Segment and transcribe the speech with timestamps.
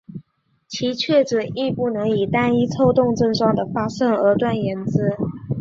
[0.67, 5.15] 其确诊亦不能以单一抽动症状的发生而断言之。